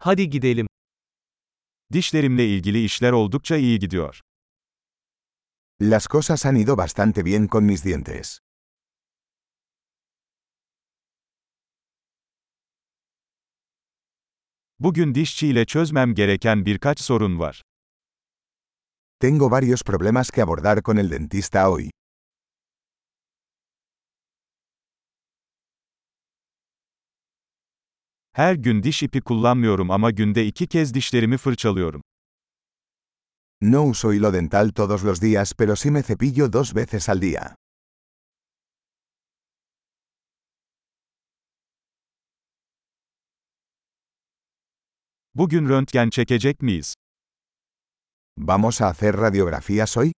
[0.00, 0.66] Hadi gidelim.
[1.92, 4.20] Dişlerimle ilgili işler oldukça iyi gidiyor.
[5.80, 8.38] Las cosas han ido bastante bien con mis dientes.
[14.78, 17.62] Bugün dişçiyle çözmem gereken birkaç sorun var.
[19.20, 21.90] Tengo varios problemas que abordar con el dentista hoy.
[28.38, 32.02] Her gün diş ipi kullanmıyorum ama günde iki kez dişlerimi fırçalıyorum.
[33.60, 37.56] No uso hilo dental todos los días, pero sí me cepillo dos veces al día.
[45.34, 46.94] Bugün röntgen çekecek miyiz?
[48.38, 50.12] ¿Vamos a hacer radiografías hoy?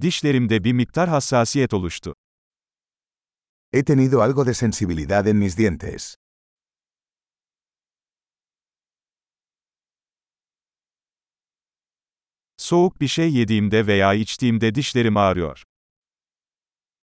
[0.00, 2.14] Dişlerimde bir miktar hassasiyet oluştu.
[3.74, 6.16] He tenido algo de sensibilidad en mis dientes.
[12.56, 15.62] Soğuk bir şey yediğimde veya içtiğimde dişlerim ağrıyor.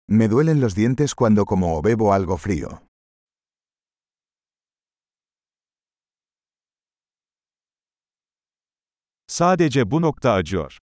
[0.07, 2.69] Me duelen los dientes cuando como o bebo algo frío.
[9.27, 10.77] Sadece bu nokta acıyor.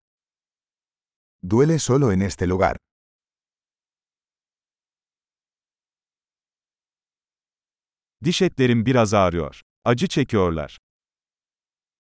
[1.51, 2.77] Duele solo en este lugar.
[8.25, 9.63] Diş etlerim biraz ağrıyor.
[9.85, 10.79] Acı çekiyorlar.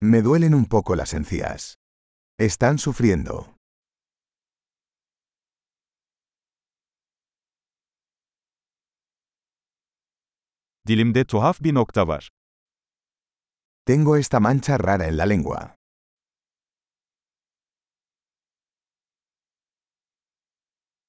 [0.01, 1.75] Me duelen un poco las encías.
[2.39, 3.47] Están sufriendo.
[10.87, 12.29] Dilimde tuhaf bir nokta var.
[13.87, 15.75] Tengo esta mancha rara en la lengua.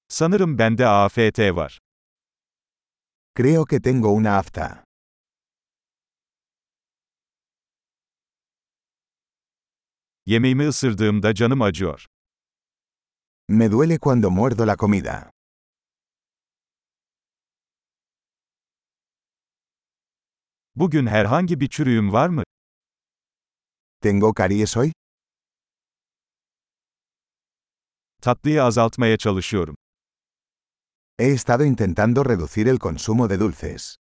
[0.07, 1.79] Sanırım bende AFT var.
[3.37, 4.84] Creo que tengo una afta.
[10.27, 12.05] Yemeğimi ısırdığımda canım acıyor.
[13.49, 15.31] Me duele cuando muerdo la comida.
[20.75, 22.43] Bugün herhangi bir çürüğüm var mı?
[24.01, 24.91] ¿Tengo caries hoy?
[28.21, 29.75] Tatlıyı azaltmaya çalışıyorum.
[31.17, 33.95] He estado intentando reducir el consumo de dulces.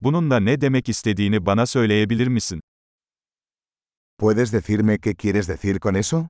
[0.00, 2.60] Bununla ne demek istediğini bana söyleyebilir misin?
[4.18, 6.28] ¿Puedes decirme qué quieres decir con eso?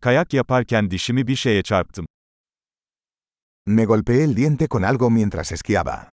[0.00, 2.06] Kayak yaparken dişimi bir şeye çarptım.
[3.66, 6.10] Me golpeé el diente con algo mientras esquiaba.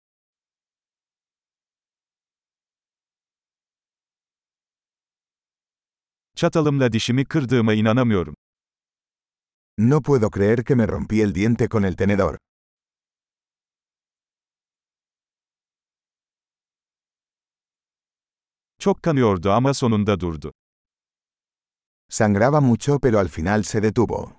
[6.36, 8.34] Çatalımla dişimi kırdığıma inanamıyorum.
[9.80, 12.36] No puedo creer que me rompí el diente con el tenedor.
[18.78, 20.52] Çok kanıyordu ama sonunda durdu.
[22.10, 24.32] Sangraba mucho pero al final se detuvo.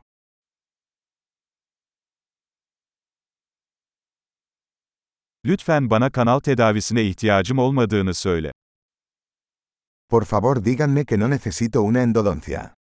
[5.45, 8.51] Lütfen bana kanal tedavisine ihtiyacım olmadığını söyle.
[10.09, 12.78] Por favor díganme que no necesito una endodoncia.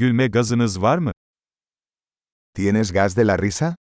[0.00, 1.12] Gülme gazınız var mı?
[2.54, 3.76] ¿Tienes gas de la risa?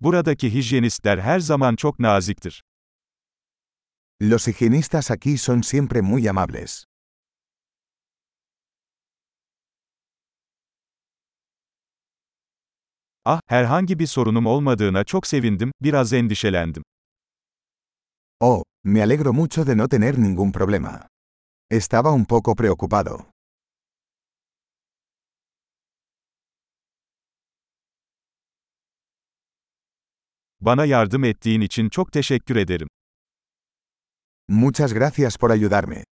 [0.00, 2.62] Buradaki hijyenistler her zaman çok naziktir.
[4.22, 6.84] Los higienistas aquí son siempre muy amables.
[13.24, 16.82] Ah, herhangi bir sorunum olmadığına çok sevindim, biraz endişelendim.
[18.40, 21.12] Oh, me alegro mucho de no tener ningún problema.
[21.80, 23.30] Estaba un poco preocupado.
[30.60, 32.88] Bana yardım ettiğin için çok teşekkür ederim.
[34.48, 36.04] Muchas gracias por ayudarme.